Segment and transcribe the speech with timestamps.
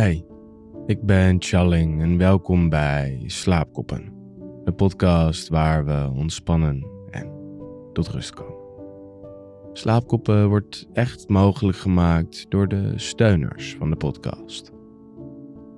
[0.00, 0.26] Hey,
[0.86, 4.12] ik ben Challing en welkom bij Slaapkoppen,
[4.64, 7.32] de podcast waar we ontspannen en
[7.92, 8.58] tot rust komen.
[9.72, 14.72] Slaapkoppen wordt echt mogelijk gemaakt door de steuners van de podcast.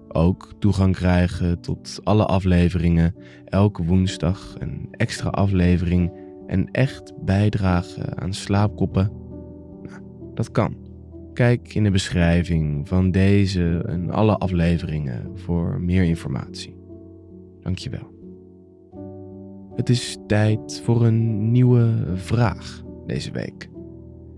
[0.09, 3.14] Ook toegang krijgen tot alle afleveringen,
[3.45, 6.13] elke woensdag een extra aflevering
[6.46, 9.13] en echt bijdragen aan slaapkoppen.
[9.82, 10.03] Nou,
[10.35, 10.92] dat kan.
[11.32, 16.77] Kijk in de beschrijving van deze en alle afleveringen voor meer informatie.
[17.61, 18.11] Dankjewel.
[19.75, 23.68] Het is tijd voor een nieuwe vraag deze week.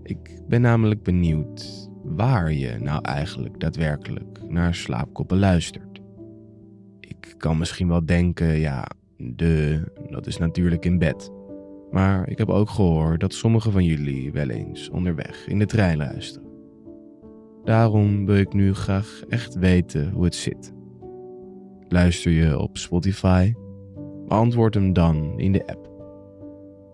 [0.03, 6.01] Ik ben namelijk benieuwd waar je nou eigenlijk daadwerkelijk naar slaapkoppen luistert.
[6.99, 8.87] Ik kan misschien wel denken, ja,
[9.17, 11.31] de, dat is natuurlijk in bed.
[11.91, 15.97] Maar ik heb ook gehoord dat sommige van jullie wel eens onderweg in de trein
[15.97, 16.44] luisteren.
[17.65, 20.73] Daarom wil ik nu graag echt weten hoe het zit.
[21.87, 23.53] Luister je op Spotify?
[24.27, 25.89] Beantwoord hem dan in de app.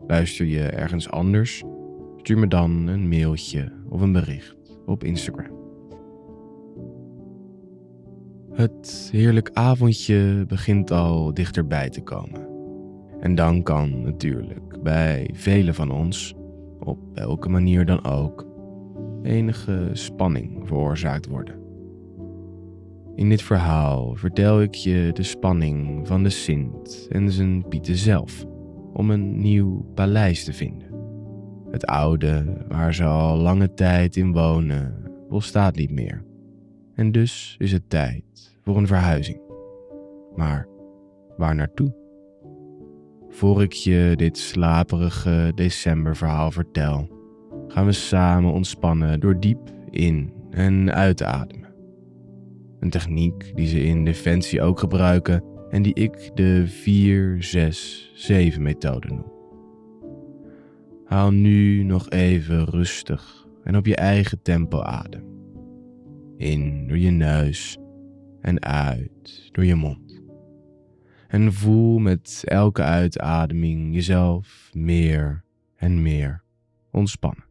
[0.08, 1.64] Luister je ergens anders?
[2.18, 4.56] Stuur me dan een mailtje of een bericht
[4.86, 5.60] op Instagram.
[8.52, 12.48] Het heerlijk avondje begint al dichterbij te komen.
[13.20, 16.34] En dan kan natuurlijk bij velen van ons,
[16.80, 18.51] op welke manier dan ook,
[19.24, 21.60] enige spanning veroorzaakt worden.
[23.16, 28.46] In dit verhaal vertel ik je de spanning van de Sint en zijn Pieten zelf
[28.94, 30.90] om een nieuw paleis te vinden.
[31.72, 36.26] Het oude, waar ze al lange tijd in wonen, volstaat niet meer.
[36.96, 39.42] En dus is het tijd voor een verhuizing.
[40.36, 40.68] Maar
[41.38, 41.96] waar naartoe?
[43.30, 47.11] Voor ik je dit slaperige decemberverhaal vertel,
[47.72, 51.74] gaan we samen ontspannen door diep in en uit te ademen.
[52.80, 56.68] Een techniek die ze in Defensie ook gebruiken en die ik de
[58.56, 59.32] 4-6-7 methode noem.
[61.06, 65.24] Haal nu nog even rustig en op je eigen tempo adem.
[66.38, 67.78] In door je neus
[68.42, 70.22] en uit door je mond.
[71.28, 75.44] En voel met elke uitademing jezelf meer
[75.76, 76.44] en meer
[76.92, 77.50] ontspannen.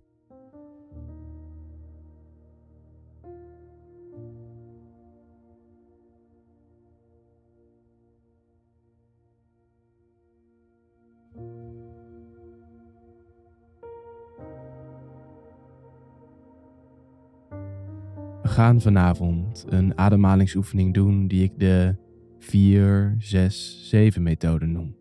[18.50, 21.94] Gaan vanavond een ademhalingsoefening doen die ik de
[22.38, 24.96] 4, 6, 7 methode noem.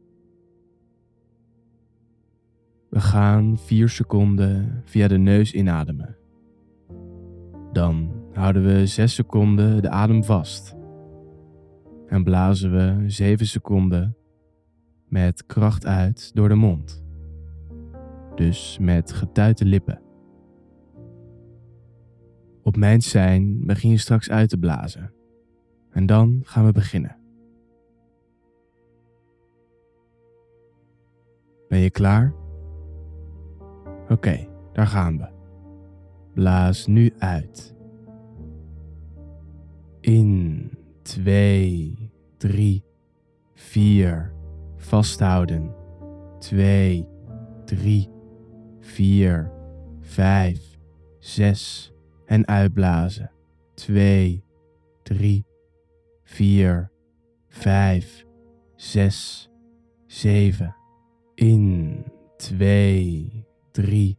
[2.89, 6.17] We gaan 4 seconden via de neus inademen.
[7.71, 10.75] Dan houden we 6 seconden de adem vast.
[12.07, 14.17] En blazen we 7 seconden
[15.07, 17.03] met kracht uit door de mond.
[18.35, 20.08] Dus met getuite lippen.
[22.69, 25.11] Op mijn zijn begin je straks uit te blazen.
[25.91, 27.17] En dan gaan we beginnen.
[31.67, 32.33] Ben je klaar?
[34.09, 35.27] Oké, daar gaan we.
[36.33, 37.75] Blaas nu uit.
[39.99, 40.69] In,
[41.01, 42.83] twee, drie,
[43.53, 44.33] vier.
[44.75, 45.75] Vasthouden.
[46.39, 47.07] Twee,
[47.65, 48.09] drie,
[48.79, 49.51] vier,
[49.99, 50.77] vijf,
[51.19, 51.93] zes
[52.29, 53.31] en uitblazen.
[53.73, 54.43] 2,
[55.03, 55.45] 3,
[56.23, 56.91] 4,
[57.47, 58.25] 5,
[58.75, 59.49] 6,
[60.05, 60.75] 7.
[61.35, 62.05] In
[62.37, 64.17] 2, 3,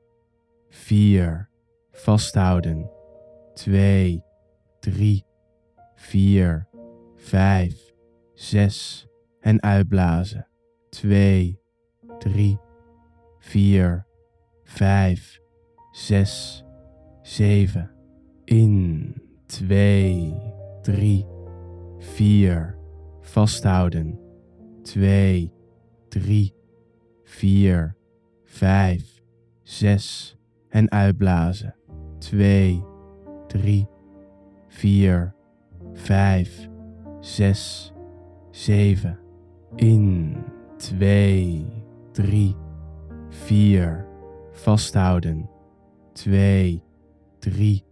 [0.68, 1.48] 4.
[1.92, 2.90] Vasthouden.
[3.54, 4.22] 2,
[4.80, 5.24] 3,
[5.94, 6.68] 4,
[7.16, 7.94] 5,
[8.34, 9.06] 6.
[9.40, 10.46] En uitblazen.
[10.88, 11.60] 2,
[12.18, 12.58] 3,
[13.38, 14.06] 4,
[14.64, 15.40] 5,
[15.92, 16.64] 6,
[17.22, 17.98] 7
[18.50, 19.14] in,
[19.46, 20.34] 2,
[20.82, 21.24] 3,
[21.98, 22.76] 4.
[23.20, 24.18] Vasthouden.
[24.82, 25.52] 2,
[26.08, 26.52] 3,
[27.24, 27.96] 4,
[28.44, 29.22] 5,
[29.62, 30.36] 6.
[30.68, 31.74] En uitblazen.
[32.18, 32.82] 2,
[33.46, 33.86] 3,
[34.68, 35.34] 4,
[35.92, 36.68] 5,
[37.20, 37.92] 6,
[38.50, 39.18] 7.
[39.76, 40.36] In,
[40.76, 41.66] 2,
[42.12, 42.56] 3,
[43.28, 44.06] 4.
[44.52, 45.48] Vasthouden.
[46.12, 46.82] 2,
[47.38, 47.89] 3, 4,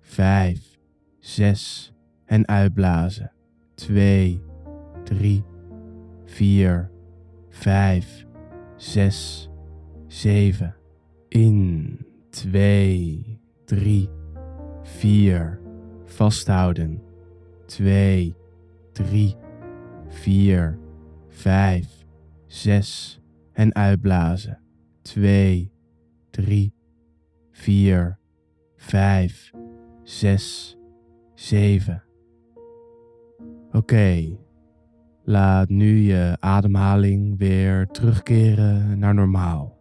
[0.00, 0.78] 5,
[1.20, 1.92] 6
[2.26, 3.30] en uitblazen.
[3.74, 4.40] 2,
[5.04, 5.44] 3,
[6.24, 6.90] 4,
[7.48, 8.26] 5,
[8.76, 9.50] 6,
[10.06, 10.74] 7.
[11.28, 11.98] In
[12.30, 14.08] 2, 3,
[14.82, 15.60] 4.
[16.04, 17.00] Vasthouden.
[17.66, 18.34] 2,
[18.92, 19.36] 3,
[20.08, 20.78] 4,
[21.28, 22.04] 5,
[22.46, 23.20] 6
[23.52, 24.58] en uitblazen.
[25.02, 25.70] 2,
[26.30, 26.72] 3,
[27.52, 28.18] 4,
[28.86, 29.52] 5,
[30.02, 30.78] 6,
[31.34, 32.02] 7.
[33.72, 34.38] Oké,
[35.24, 39.78] laat nu je ademhaling weer terugkeren naar normaal.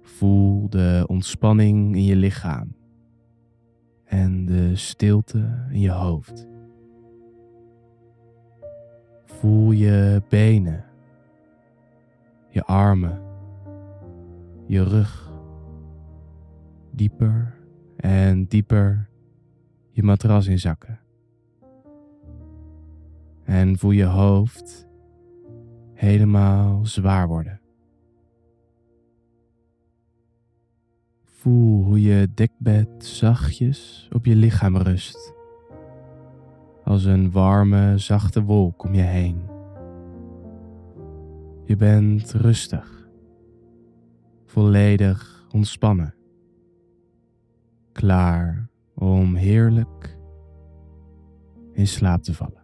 [0.00, 2.76] Voel de ontspanning in je lichaam
[4.04, 6.46] en de stilte in je hoofd.
[9.24, 10.84] Voel je benen,
[12.48, 13.22] je armen,
[14.66, 15.31] je rug,
[16.92, 17.54] dieper
[17.96, 19.08] en dieper
[19.90, 21.00] je matras inzakken.
[23.44, 24.88] En voel je hoofd
[25.94, 27.60] helemaal zwaar worden.
[31.24, 35.34] Voel hoe je dekbed zachtjes op je lichaam rust.
[36.84, 39.42] Als een warme, zachte wolk om je heen.
[41.64, 43.08] Je bent rustig,
[44.44, 46.14] volledig ontspannen,
[47.92, 50.18] klaar om heerlijk
[51.72, 52.61] in slaap te vallen.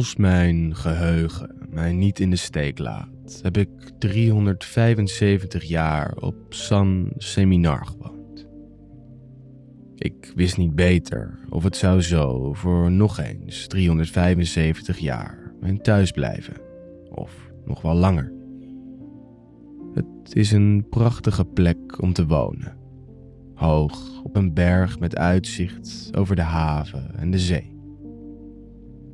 [0.00, 3.68] Als mijn geheugen mij niet in de steek laat, heb ik
[3.98, 8.46] 375 jaar op San Seminar gewoond.
[9.94, 16.10] Ik wist niet beter of het zou zo voor nog eens 375 jaar mijn thuis
[16.10, 16.54] blijven,
[17.10, 18.32] of nog wel langer.
[19.94, 22.76] Het is een prachtige plek om te wonen,
[23.54, 27.78] hoog op een berg met uitzicht over de haven en de zee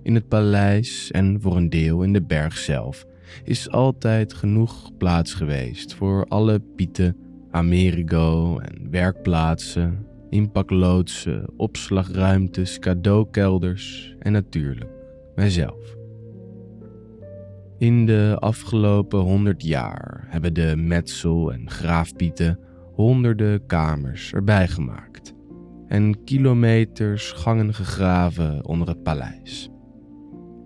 [0.06, 3.06] in het paleis en voor een deel in de berg zelf
[3.44, 7.16] is altijd genoeg plaats geweest voor alle pieten,
[7.50, 14.90] Amerigo en werkplaatsen, inpakloodsen, opslagruimtes, cadeaukelders en natuurlijk
[15.34, 15.96] mijzelf.
[17.78, 22.58] In de afgelopen honderd jaar hebben de Metsel en Graafpieten
[22.92, 25.34] honderden kamers erbij gemaakt
[25.88, 29.70] en kilometers gangen gegraven onder het paleis.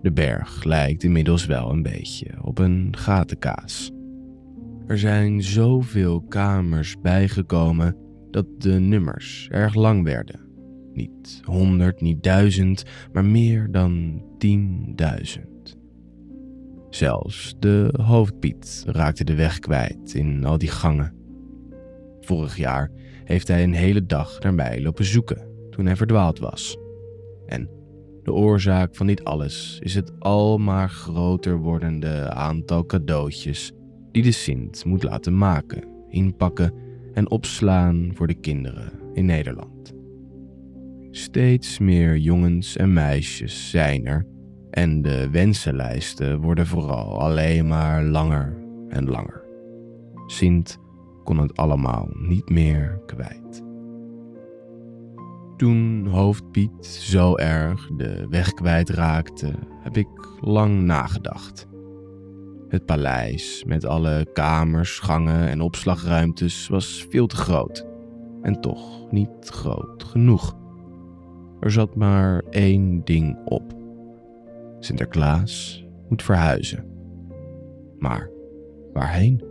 [0.01, 3.91] De berg lijkt inmiddels wel een beetje op een gatenkaas.
[4.87, 7.95] Er zijn zoveel kamers bijgekomen
[8.31, 10.39] dat de nummers erg lang werden.
[10.93, 15.77] Niet honderd, niet duizend, maar meer dan tienduizend.
[16.89, 21.13] Zelfs de hoofdpiet raakte de weg kwijt in al die gangen.
[22.19, 22.91] Vorig jaar
[23.23, 26.77] heeft hij een hele dag naar mij lopen zoeken toen hij verdwaald was.
[27.45, 27.69] En
[28.23, 33.71] de oorzaak van dit alles is het al maar groter wordende aantal cadeautjes
[34.11, 36.73] die de Sint moet laten maken, inpakken
[37.13, 39.93] en opslaan voor de kinderen in Nederland.
[41.11, 44.25] Steeds meer jongens en meisjes zijn er
[44.69, 48.57] en de wensenlijsten worden vooral alleen maar langer
[48.89, 49.43] en langer.
[50.25, 50.77] Sint
[51.23, 53.70] kon het allemaal niet meer kwijt.
[55.61, 59.53] Toen hoofdpiet zo erg de weg kwijtraakte,
[59.83, 60.07] heb ik
[60.39, 61.67] lang nagedacht.
[62.67, 67.87] Het paleis met alle kamers, gangen en opslagruimtes was veel te groot.
[68.41, 70.57] En toch niet groot genoeg.
[71.59, 73.73] Er zat maar één ding op.
[74.79, 76.85] Sinterklaas moet verhuizen.
[77.99, 78.29] Maar
[78.93, 79.43] waarheen?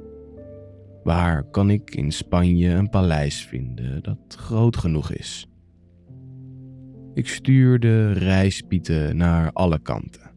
[1.02, 5.50] Waar kan ik in Spanje een paleis vinden dat groot genoeg is?
[7.14, 10.31] Ik stuurde reispieten naar alle kanten.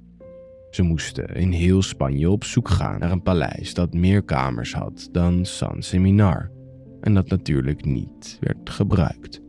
[0.70, 5.10] Ze moesten in heel Spanje op zoek gaan naar een paleis dat meer kamers had
[5.12, 6.52] dan San Seminar
[7.02, 9.42] en dat natuurlijk niet werd gebruikt.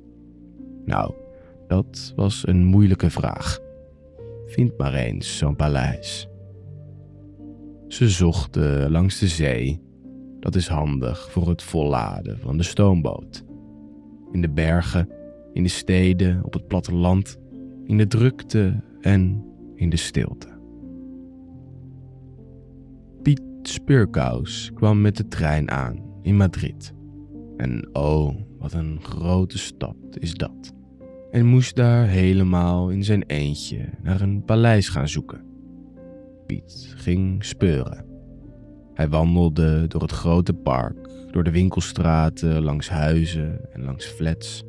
[0.85, 1.15] Nou,
[1.67, 3.59] dat was een moeilijke vraag.
[4.47, 6.29] Vind maar eens zo'n paleis.
[7.89, 9.83] Ze zochten langs de zee.
[10.41, 13.45] Dat is handig voor het volladen van de stoomboot.
[14.33, 15.09] In de bergen
[15.55, 17.39] in de steden, op het platteland,
[17.85, 19.45] in de drukte en
[19.75, 20.49] in de stilte.
[23.23, 26.93] Piet Spurkaus kwam met de trein aan in Madrid.
[27.57, 30.73] En oh, wat een grote stad is dat.
[31.31, 35.45] en moest daar helemaal in zijn eentje naar een paleis gaan zoeken.
[36.47, 38.05] Piet ging speuren.
[38.95, 44.65] Hij wandelde door het grote park, door de winkelstraten, langs huizen en langs flats.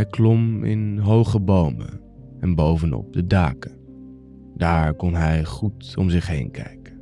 [0.00, 2.00] Hij klom in hoge bomen
[2.38, 3.78] en bovenop de daken.
[4.56, 7.00] Daar kon hij goed om zich heen kijken.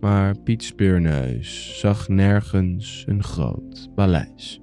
[0.00, 4.60] Maar Piet Speurneus zag nergens een groot paleis.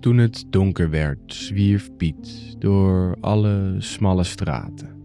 [0.00, 5.02] Toen het donker werd, zwierf Piet door alle smalle straten.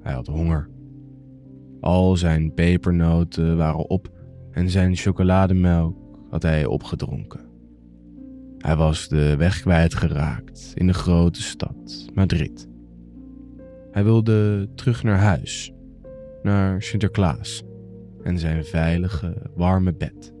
[0.00, 0.68] Hij had honger.
[1.80, 4.12] Al zijn pepernoten waren op
[4.50, 5.96] en zijn chocolademelk
[6.30, 7.51] had hij opgedronken.
[8.62, 12.68] Hij was de weg kwijtgeraakt in de grote stad Madrid.
[13.90, 15.72] Hij wilde terug naar huis,
[16.42, 17.62] naar Sinterklaas
[18.22, 20.32] en zijn veilige, warme bed.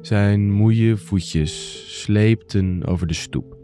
[0.00, 3.56] Zijn moeie voetjes sleepten over de stoep.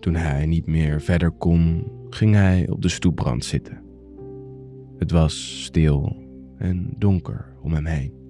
[0.00, 3.82] Toen hij niet meer verder kon, ging hij op de stoeprand zitten.
[4.98, 6.16] Het was stil
[6.58, 8.21] en donker om hem heen.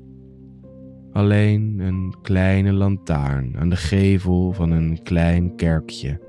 [1.13, 6.21] Alleen een kleine lantaarn aan de gevel van een klein kerkje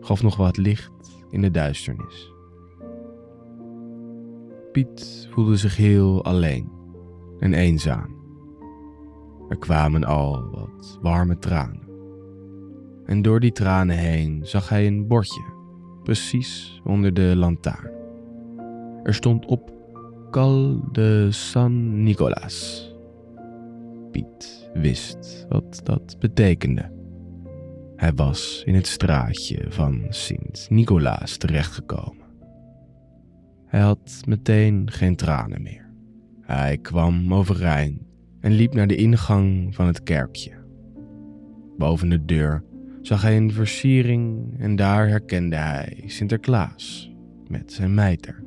[0.00, 2.32] gaf nog wat licht in de duisternis.
[4.72, 6.70] Piet voelde zich heel alleen
[7.38, 8.18] en eenzaam.
[9.48, 11.88] Er kwamen al wat warme tranen.
[13.04, 15.44] En door die tranen heen zag hij een bordje,
[16.02, 17.90] precies onder de lantaarn.
[19.02, 19.72] Er stond op
[20.30, 22.89] Cal de San Nicolas.
[24.10, 26.90] Piet wist wat dat betekende.
[27.96, 32.26] Hij was in het straatje van Sint Nicolaas terechtgekomen.
[33.66, 35.90] Hij had meteen geen tranen meer.
[36.40, 38.00] Hij kwam overeind
[38.40, 40.52] en liep naar de ingang van het kerkje.
[41.78, 42.64] Boven de deur
[43.02, 47.12] zag hij een versiering en daar herkende hij Sinterklaas
[47.48, 48.44] met zijn mijter.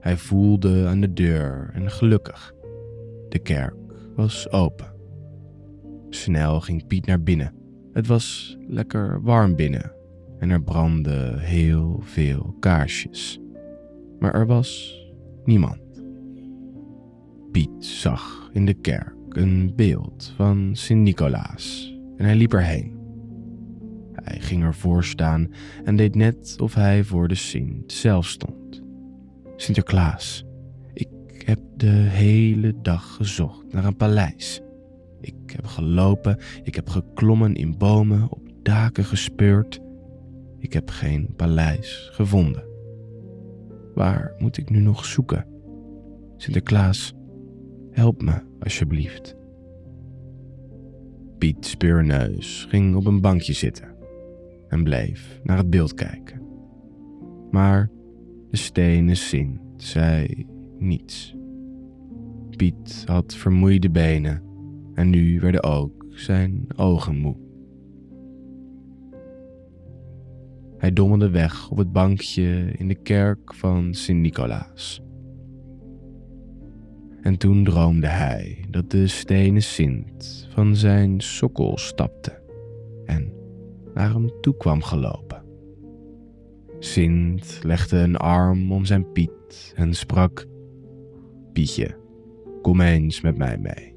[0.00, 2.52] Hij voelde aan de deur en gelukkig.
[3.28, 3.74] De kerk
[4.14, 4.92] was open.
[6.10, 7.54] Snel ging Piet naar binnen.
[7.92, 9.92] Het was lekker warm binnen
[10.38, 13.40] en er brandden heel veel kaarsjes.
[14.18, 15.00] Maar er was
[15.44, 16.04] niemand.
[17.50, 23.00] Piet zag in de kerk een beeld van Sint Nicolaas en hij liep erheen.
[24.12, 25.50] Hij ging ervoor staan
[25.84, 28.82] en deed net of hij voor de Sint zelf stond.
[29.56, 30.44] Sinterklaas,
[31.42, 34.60] ik heb de hele dag gezocht naar een paleis.
[35.20, 39.80] Ik heb gelopen, ik heb geklommen in bomen, op daken gespeurd.
[40.58, 42.64] Ik heb geen paleis gevonden.
[43.94, 45.46] Waar moet ik nu nog zoeken?
[46.36, 47.14] Sinterklaas,
[47.90, 49.36] help me alsjeblieft.
[51.38, 53.94] Piet Speurneus ging op een bankje zitten
[54.68, 56.42] en bleef naar het beeld kijken.
[57.50, 57.90] Maar
[58.50, 60.46] de stenen Sint zei
[60.82, 61.34] niets.
[62.56, 64.42] Piet had vermoeide benen
[64.94, 67.36] en nu werden ook zijn ogen moe.
[70.78, 75.02] Hij dommelde weg op het bankje in de kerk van Sint Nicolaas.
[77.20, 82.42] En toen droomde hij dat de stenen Sint van zijn sokkel stapte
[83.04, 83.32] en
[83.94, 85.42] naar hem toe kwam gelopen.
[86.78, 90.46] Sint legde een arm om zijn Piet en sprak:
[91.52, 91.96] Pietje,
[92.62, 93.94] kom eens met mij mee.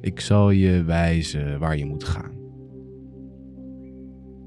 [0.00, 2.32] Ik zal je wijzen waar je moet gaan.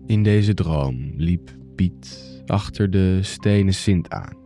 [0.06, 4.38] In deze droom liep Piet achter de stenen Sint aan,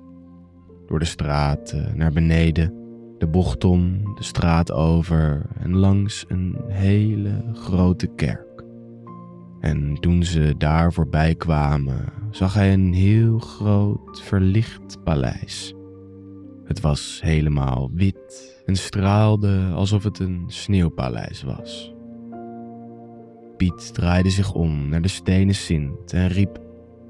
[0.86, 2.74] door de straten naar beneden,
[3.18, 8.64] de bocht om, de straat over en langs een hele grote kerk.
[9.60, 15.77] En toen ze daar voorbij kwamen, zag hij een heel groot verlicht paleis.
[16.68, 21.94] Het was helemaal wit en straalde alsof het een sneeuwpaleis was.
[23.58, 26.60] Piet draaide zich om naar de stenen Sint en riep: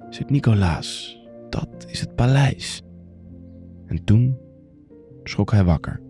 [0.09, 2.81] Sint Nicolaas, dat is het paleis.
[3.85, 4.37] En toen
[5.23, 6.01] schrok hij wakker.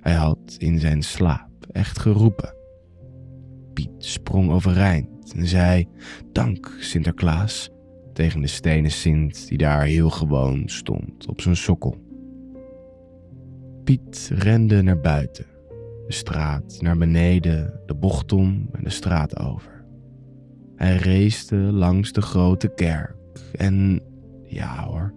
[0.00, 2.54] Hij had in zijn slaap echt geroepen.
[3.74, 5.88] Piet sprong overeind en zei:
[6.32, 7.70] Dank, Sinterklaas,
[8.12, 12.11] tegen de stenen Sint die daar heel gewoon stond op zijn sokkel.
[13.84, 15.44] Piet rende naar buiten,
[16.06, 19.84] de straat naar beneden, de bocht om en de straat over.
[20.76, 23.16] Hij reisde langs de grote kerk
[23.52, 24.00] en,
[24.44, 25.14] ja hoor,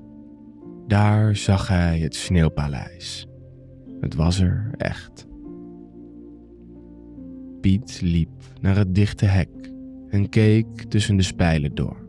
[0.88, 3.28] daar zag hij het sneeuwpaleis.
[4.00, 5.28] Het was er echt.
[7.62, 8.30] Piet liep
[8.62, 9.72] naar het dichte hek
[10.10, 12.06] en keek tussen de spijlen door.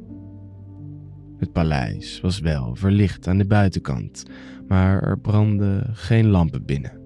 [1.38, 4.24] Het paleis was wel verlicht aan de buitenkant,
[4.68, 7.00] maar er brandden geen lampen binnen.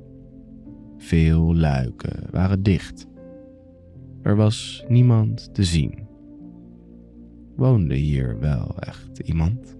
[0.97, 3.07] Veel luiken waren dicht.
[4.23, 6.09] Er was niemand te zien.
[7.57, 9.77] Woonde hier wel echt iemand?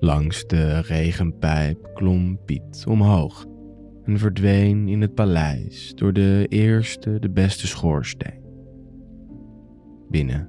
[0.00, 3.46] Langs de regenpijp klom Piet omhoog
[4.04, 8.40] en verdween in het paleis door de eerste, de beste schoorsteen.
[10.10, 10.48] Binnen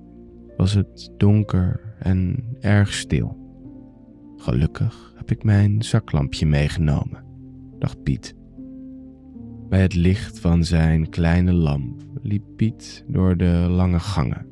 [0.58, 3.38] was het donker en erg stil.
[4.36, 7.24] Gelukkig ik mijn zaklampje meegenomen,
[7.80, 8.36] dacht Piet.
[9.70, 14.48] Bij het licht van zijn kleine lamp liep Piet door de lange gangen.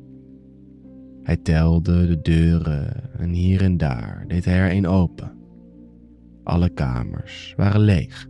[1.22, 5.32] Hij telde de deuren en hier en daar deed hij er een open.
[6.44, 8.28] Alle kamers waren leeg.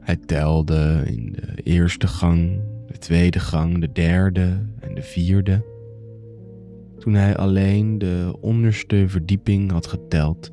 [0.00, 5.64] Hij telde in de eerste gang, de tweede gang, de derde en de vierde.
[6.98, 10.52] Toen hij alleen de onderste verdieping had geteld,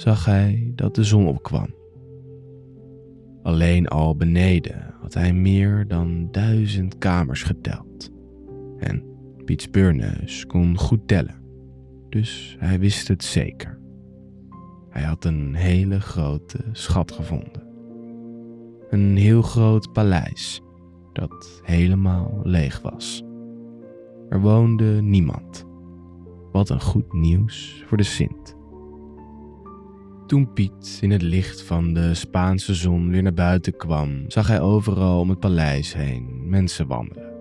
[0.00, 1.74] zag hij dat de zon opkwam.
[3.42, 8.10] Alleen al beneden had hij meer dan duizend kamers geteld.
[8.78, 9.02] En
[9.44, 9.70] Piet
[10.46, 11.42] kon goed tellen,
[12.08, 13.78] dus hij wist het zeker.
[14.90, 17.66] Hij had een hele grote schat gevonden.
[18.90, 20.60] Een heel groot paleis
[21.12, 23.22] dat helemaal leeg was.
[24.28, 25.66] Er woonde niemand.
[26.52, 28.57] Wat een goed nieuws voor de Sint.
[30.28, 34.60] Toen Piet in het licht van de Spaanse zon weer naar buiten kwam, zag hij
[34.60, 37.32] overal om het paleis heen mensen wandelen.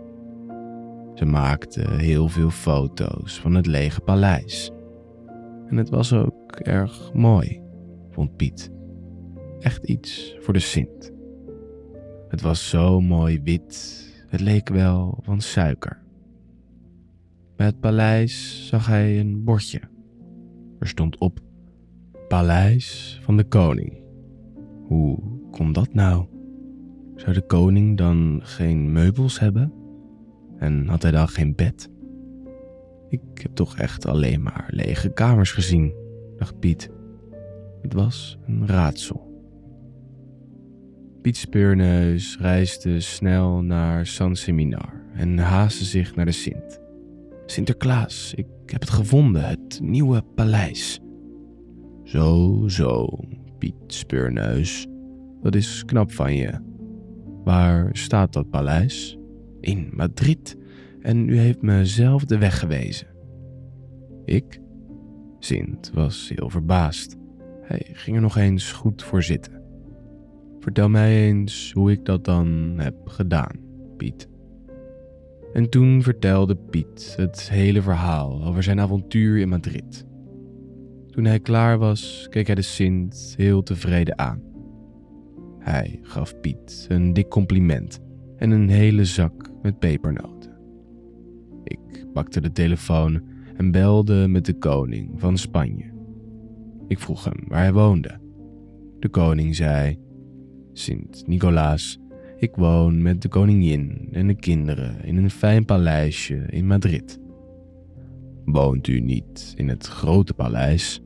[1.16, 4.72] Ze maakten heel veel foto's van het lege paleis.
[5.68, 7.62] En het was ook erg mooi,
[8.10, 8.72] vond Piet.
[9.60, 11.12] Echt iets voor de Sint.
[12.28, 16.04] Het was zo mooi wit, het leek wel van suiker.
[17.56, 19.82] Bij het paleis zag hij een bordje.
[20.80, 21.46] Er stond op
[22.28, 23.98] Paleis van de Koning.
[24.88, 25.20] Hoe
[25.52, 26.26] kon dat nou?
[27.16, 29.74] Zou de koning dan geen meubels hebben?
[30.58, 31.90] En had hij dan geen bed?
[33.10, 35.94] Ik heb toch echt alleen maar lege kamers gezien,
[36.38, 36.90] dacht Piet.
[37.82, 39.26] Het was een raadsel.
[41.22, 46.80] Piet Speurneus reisde snel naar San Seminar en haastte zich naar de Sint.
[47.46, 51.02] Sinterklaas, ik heb het gevonden, het nieuwe paleis.
[52.08, 53.20] Zo, zo,
[53.58, 54.88] Piet Speurneus.
[55.42, 56.60] Dat is knap van je.
[57.44, 59.18] Waar staat dat paleis?
[59.62, 60.58] In Madrid.
[61.02, 63.08] En u heeft me zelf de weg gewezen.
[64.26, 64.60] Ik?
[65.40, 67.16] Sint was heel verbaasd.
[67.62, 69.62] Hij ging er nog eens goed voor zitten.
[70.60, 73.56] Vertel mij eens hoe ik dat dan heb gedaan,
[73.98, 74.30] Piet.
[75.54, 80.07] En toen vertelde Piet het hele verhaal over zijn avontuur in Madrid.
[81.18, 84.42] Toen hij klaar was, keek hij de Sint heel tevreden aan.
[85.60, 88.00] Hij gaf Piet een dik compliment
[88.36, 90.52] en een hele zak met pepernoten.
[91.64, 93.24] Ik pakte de telefoon
[93.56, 95.92] en belde met de koning van Spanje.
[96.88, 98.20] Ik vroeg hem waar hij woonde.
[99.00, 99.98] De koning zei:
[100.74, 102.00] Sint Nicolaas,
[102.38, 107.20] ik woon met de koningin en de kinderen in een fijn paleisje in Madrid.
[108.46, 111.02] Woont u niet in het grote paleis?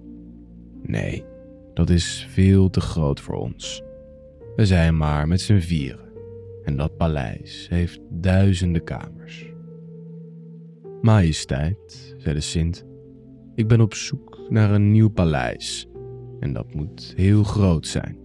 [0.81, 1.25] Nee,
[1.73, 3.83] dat is veel te groot voor ons.
[4.55, 6.09] We zijn maar met z'n vieren
[6.63, 9.53] en dat paleis heeft duizenden kamers.
[11.01, 12.85] Majesteit, zei de Sint,
[13.55, 15.87] ik ben op zoek naar een nieuw paleis
[16.39, 18.17] en dat moet heel groot zijn.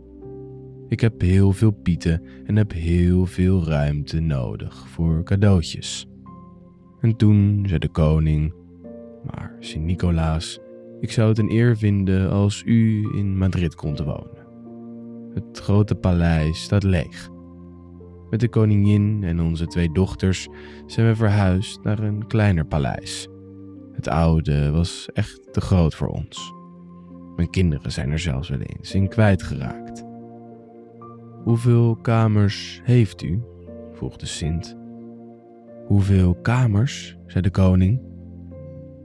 [0.88, 6.06] Ik heb heel veel pieten en heb heel veel ruimte nodig voor cadeautjes.
[7.00, 8.54] En toen zei de koning:
[9.24, 10.58] Maar Sint-Nicolaas,
[11.00, 14.46] ik zou het een eer vinden als u in Madrid komt wonen.
[15.34, 17.28] Het grote paleis staat leeg.
[18.30, 20.48] Met de koningin en onze twee dochters
[20.86, 23.28] zijn we verhuisd naar een kleiner paleis.
[23.92, 26.54] Het oude was echt te groot voor ons.
[27.36, 30.04] Mijn kinderen zijn er zelfs wel eens in kwijtgeraakt.
[31.44, 33.42] Hoeveel kamers heeft u?
[33.92, 34.76] vroeg de Sint.
[35.86, 37.16] Hoeveel kamers?
[37.26, 38.00] zei de koning.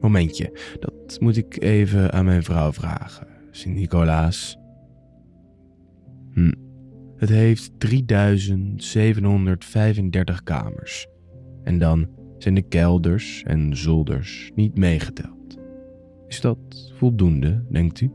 [0.01, 4.57] Momentje, dat moet ik even aan mijn vrouw vragen, Sint Nicolaas.
[6.31, 6.53] Hm,
[7.17, 11.07] het heeft 3735 kamers.
[11.63, 15.57] En dan zijn de kelders en zolders niet meegeteld.
[16.27, 18.11] Is dat voldoende, denkt u?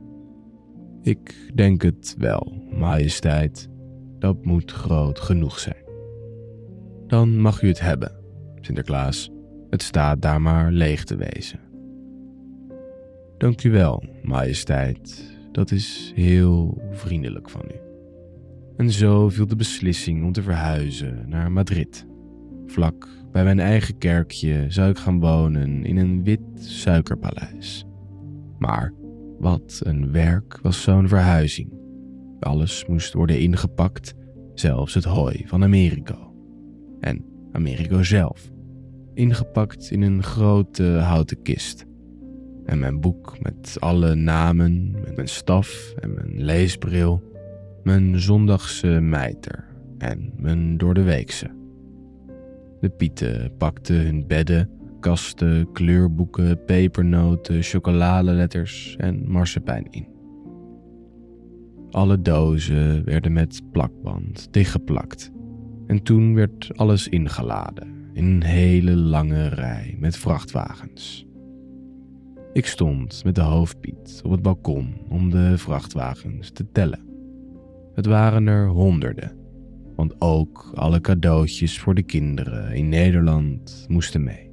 [1.03, 3.68] Ik denk het wel, majesteit.
[4.18, 5.85] Dat moet groot genoeg zijn.
[7.07, 8.12] Dan mag u het hebben,
[8.61, 9.31] Sinterklaas.
[9.70, 11.65] Het staat daar maar leeg te wezen.
[13.38, 15.35] Dank u wel, majesteit.
[15.53, 17.79] Dat is heel vriendelijk van u.
[18.77, 22.07] En zo viel de beslissing om te verhuizen naar Madrid.
[22.66, 27.85] Vlak bij mijn eigen kerkje zou ik gaan wonen in een wit suikerpaleis.
[28.59, 28.94] Maar
[29.38, 31.72] wat een werk was zo'n verhuizing.
[32.40, 34.14] Alles moest worden ingepakt,
[34.55, 36.35] zelfs het hooi van Americo.
[37.01, 38.51] En Americo zelf,
[39.14, 41.87] ingepakt in een grote houten kist.
[42.66, 47.22] En mijn boek met alle namen, met mijn staf en mijn leesbril,
[47.83, 49.64] mijn zondagse mijter
[49.98, 51.50] en mijn doordeweekse.
[52.81, 60.07] De pieten pakten hun bedden, kasten, kleurboeken, pepernoten, chocoladeletters en marsepein in.
[61.90, 65.31] Alle dozen werden met plakband dichtgeplakt
[65.87, 71.25] en toen werd alles ingeladen in een hele lange rij met vrachtwagens.
[72.57, 77.09] Ik stond met de hoofdpiet op het balkon om de vrachtwagens te tellen.
[77.95, 79.37] Het waren er honderden,
[79.97, 84.51] want ook alle cadeautjes voor de kinderen in Nederland moesten mee.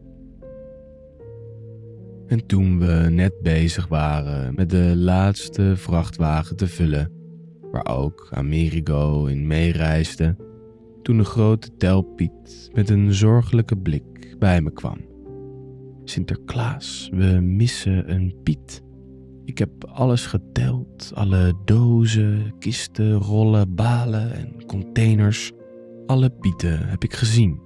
[2.27, 7.11] En toen we net bezig waren met de laatste vrachtwagen te vullen,
[7.71, 10.35] waar ook Amerigo in meereisde,
[11.01, 15.12] toen de grote telpiet met een zorgelijke blik bij me kwam.
[16.03, 18.81] Sinterklaas, we missen een Piet.
[19.45, 25.51] Ik heb alles geteld, alle dozen, kisten, rollen, balen en containers.
[26.05, 27.61] Alle Pieten heb ik gezien.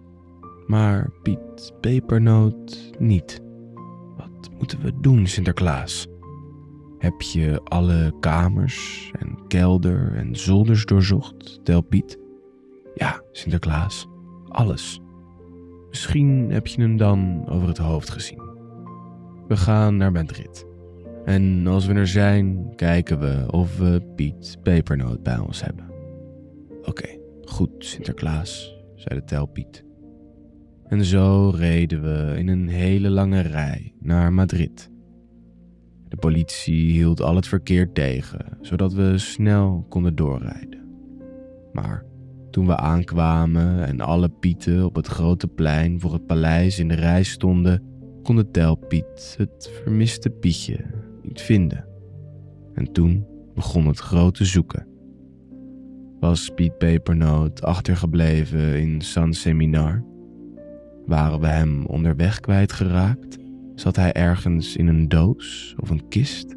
[0.67, 3.41] Maar Piet Pepernoot niet.
[4.17, 6.07] Wat moeten we doen, Sinterklaas?
[6.97, 12.17] Heb je alle kamers en kelder en zolders doorzocht, Tel Piet?
[12.95, 14.07] Ja, Sinterklaas,
[14.47, 15.01] alles.
[15.97, 18.41] Misschien heb je hem dan over het hoofd gezien.
[19.47, 20.65] We gaan naar Madrid.
[21.25, 25.85] En als we er zijn, kijken we of we Piet Pepernoot bij ons hebben.
[26.83, 27.07] Oké,
[27.41, 29.83] goed, Sinterklaas, zei de telpiet.
[30.87, 34.91] En zo reden we in een hele lange rij naar Madrid.
[36.07, 40.81] De politie hield al het verkeer tegen, zodat we snel konden doorrijden.
[41.73, 42.05] Maar
[42.57, 46.93] toen we aankwamen en alle pieten op het grote plein voor het paleis in de
[46.93, 47.83] rij stonden,
[48.23, 50.85] kon de telpiet het vermiste Pietje
[51.21, 51.85] niet vinden.
[52.73, 54.87] En toen begon het grote zoeken.
[56.19, 60.03] Was Piet Pepernoot achtergebleven in San Seminar?
[61.05, 63.37] Waren we hem onderweg kwijtgeraakt?
[63.75, 66.56] Zat hij ergens in een doos of een kist?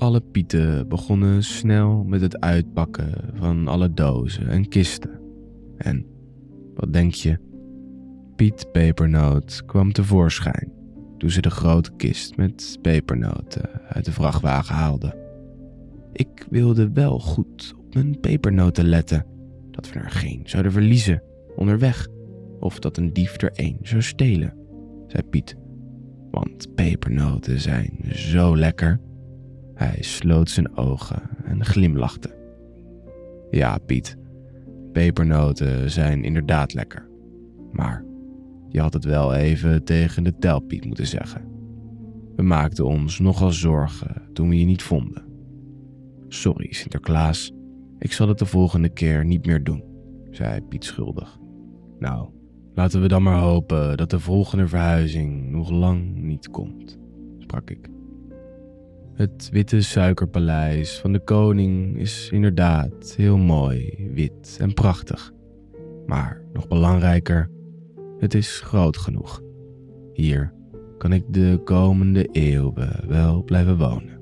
[0.00, 5.20] Alle pieten begonnen snel met het uitpakken van alle dozen en kisten.
[5.76, 6.06] En
[6.74, 7.38] wat denk je?
[8.36, 10.72] Piet Pepernoot kwam tevoorschijn
[11.18, 15.16] toen ze de grote kist met pepernoten uit de vrachtwagen haalde.
[16.12, 19.26] Ik wilde wel goed op mijn pepernoten letten,
[19.70, 21.22] dat we er geen zouden verliezen
[21.56, 22.08] onderweg,
[22.60, 24.54] of dat een dief er één zou stelen,
[25.06, 25.56] zei Piet.
[26.30, 29.00] Want pepernoten zijn zo lekker.
[29.80, 32.36] Hij sloot zijn ogen en glimlachte.
[33.50, 34.16] Ja, Piet,
[34.92, 37.08] pepernoten zijn inderdaad lekker.
[37.72, 38.04] Maar
[38.68, 41.44] je had het wel even tegen de telpiet moeten zeggen.
[42.36, 45.24] We maakten ons nogal zorgen toen we je niet vonden.
[46.28, 47.52] Sorry, Sinterklaas,
[47.98, 49.84] ik zal het de volgende keer niet meer doen,
[50.30, 51.38] zei Piet schuldig.
[51.98, 52.28] Nou,
[52.74, 56.98] laten we dan maar hopen dat de volgende verhuizing nog lang niet komt,
[57.38, 57.98] sprak ik.
[59.20, 65.32] Het witte suikerpaleis van de koning is inderdaad heel mooi, wit en prachtig.
[66.06, 67.50] Maar nog belangrijker,
[68.18, 69.42] het is groot genoeg.
[70.12, 70.52] Hier
[70.98, 74.19] kan ik de komende eeuwen wel blijven wonen.